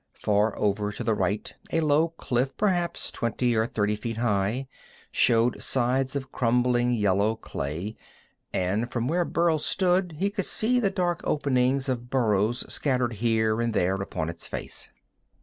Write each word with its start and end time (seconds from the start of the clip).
Far 0.15 0.57
over 0.57 0.91
to 0.91 1.03
the 1.03 1.13
right 1.13 1.53
a 1.71 1.79
low 1.81 2.09
cliff, 2.09 2.57
perhaps 2.57 3.11
twenty 3.11 3.55
or 3.55 3.67
thirty 3.67 3.95
feet 3.95 4.17
high, 4.17 4.67
showed 5.11 5.61
sides 5.61 6.15
of 6.15 6.31
crumbling, 6.31 6.89
yellow 6.91 7.35
clay, 7.35 7.95
and 8.51 8.91
from 8.91 9.07
where 9.07 9.25
Burl 9.25 9.59
stood 9.59 10.15
he 10.17 10.31
could 10.31 10.47
see 10.47 10.79
the 10.79 10.89
dark 10.89 11.21
openings 11.23 11.87
of 11.87 12.09
burrows 12.09 12.65
scattered 12.67 13.13
here 13.21 13.61
and 13.61 13.75
there 13.75 13.93
upon 14.01 14.27
its 14.27 14.47
face. 14.47 14.89